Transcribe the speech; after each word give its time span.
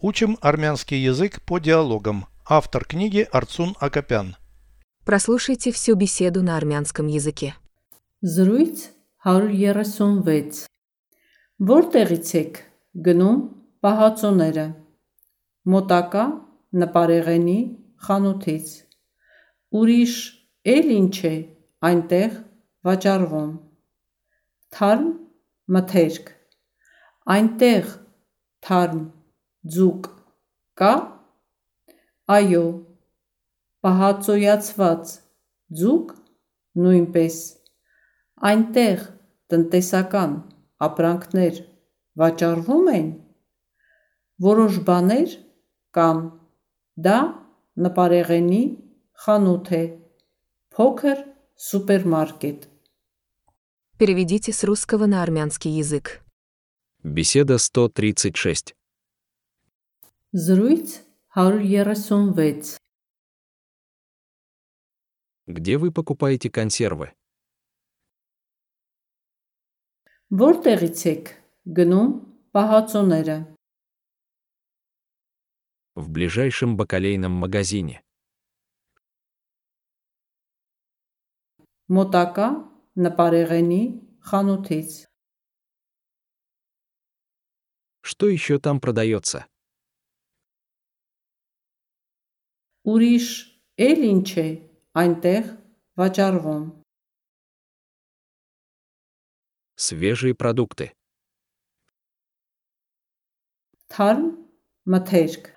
Учим 0.00 0.38
армянский 0.40 0.98
язык 0.98 1.42
по 1.42 1.58
диалогам. 1.58 2.26
Автор 2.46 2.84
книги 2.84 3.26
Арцун 3.32 3.74
Акопян. 3.80 4.36
Прослушайте 5.04 5.72
всю 5.72 5.96
беседу 5.96 6.42
на 6.42 6.56
армянском 6.56 7.08
языке. 7.08 7.54
Զրույց 8.22 8.78
136 9.24 10.66
Որտեղից 11.58 12.28
եք 12.38 12.58
գնում 13.06 13.40
պահածոները 13.82 14.66
Մոտակա 15.74 16.24
նպարեղենի 16.82 17.58
խանութից 18.06 18.72
Ուրիշ 19.80 20.14
էլ 20.74 20.90
ինչ 20.98 21.16
է 21.30 21.34
այնտեղ 21.90 22.38
վաճառվում 22.86 23.52
Թարմ 24.78 25.10
մթերք 25.78 26.32
Այնտեղ 27.38 27.94
թարմ 28.66 29.02
ձուկ 29.75 30.09
կա 30.79 30.93
Այո 32.35 32.63
Պահածոյացված 33.83 35.13
ձուկ 35.81 36.13
նույնպես 36.83 37.37
Այնտեղ 38.49 39.05
տնտեսական 39.53 40.35
ապրանքներ 40.87 41.61
վաճառվում 42.23 42.91
են 42.97 43.07
Որոշ 44.47 44.81
բաներ 44.89 45.39
կան 45.97 46.21
Դա 47.07 47.19
նպարեղենի 47.85 48.63
խանութ 49.25 49.73
է 49.79 49.83
Փոքր 50.77 51.25
սուպերմարկետ 51.69 52.69
Переведите 53.97 54.51
с 54.51 54.63
русского 54.63 55.05
на 55.05 55.21
армянский 55.21 55.71
язык. 55.71 56.21
Беседа 57.03 57.57
136. 57.57 58.73
Զրույց 60.37 61.05
136 61.35 62.79
Где 65.45 65.77
вы 65.77 65.91
покупаете 65.91 66.49
консервы? 66.49 67.13
Որտեղից 70.33 71.03
եք 71.11 71.29
գնում 71.77 72.09
պահածոները 72.57 73.37
В 75.93 76.09
ближайшем 76.09 76.77
бакалейном 76.81 77.37
магазине. 77.45 78.01
Մոտակա 81.93 82.49
նպարեղենի 83.05 83.81
խանութից 84.33 84.91
Что 88.01 88.27
еще 88.27 88.57
там 88.57 88.79
продается? 88.79 89.45
Ուրիշ 92.87 93.27
էլ 93.87 94.01
ինչ 94.09 94.29
է 94.43 94.47
այնտեղ 95.01 95.45
վաճառվում 95.99 96.65
Свежие 99.83 100.35
продукты. 100.37 100.91
Թարմ 103.93 104.27
մթերք 104.93 105.49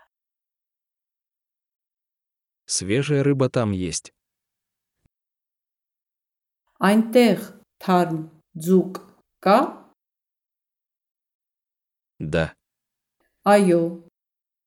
Свежая 2.66 3.22
рыба 3.22 3.48
там 3.48 3.70
есть. 3.70 4.12
Այնտեղ 6.82 7.44
թարմ 7.80 8.18
ձուկ 8.66 8.98
կա 9.46 9.58
Да, 12.18 12.54
Այո 13.44 14.08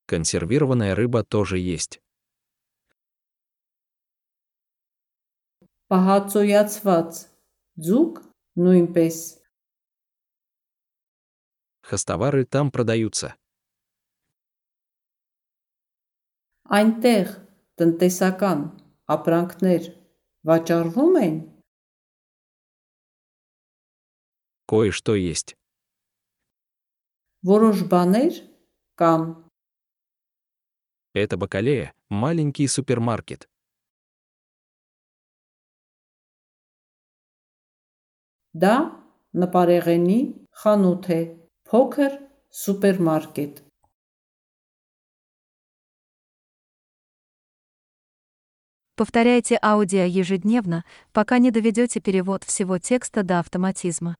консервированная 0.07 0.95
рыба 0.95 1.23
тоже 1.23 1.59
есть. 1.59 1.99
Պահածոյացված 5.89 7.19
ձուկ 7.85 8.23
նույնպես 8.61 9.17
Хостовары 11.89 12.45
там 12.45 12.69
продаются. 12.69 13.33
Այնտեղ 16.69 17.31
տնտեսական 17.81 18.59
ապրանքներ 19.09 19.87
վաճառվում 20.45 21.15
են 21.23 21.37
Кое-что 24.69 25.15
есть. 25.17 25.55
Որոշ 27.41 27.87
բաներ 27.89 28.33
կան 29.01 29.49
Это 31.15 31.37
бакалея – 31.37 32.09
маленький 32.09 32.67
супермаркет. 32.67 33.49
Դա 38.53 38.75
նպարեղենի 39.43 40.19
խանութ 40.61 41.09
է 41.15 41.21
Փոքր 41.69 42.13
սուպերմարկետ 42.61 43.65
Повторяйте 48.99 49.57
аудио 49.61 50.03
ежедневно, 50.03 50.83
пока 51.13 51.37
не 51.39 51.51
доведете 51.51 52.01
перевод 52.01 52.43
всего 52.43 52.79
текста 52.79 53.23
до 53.23 53.39
автоматизма. 53.39 54.17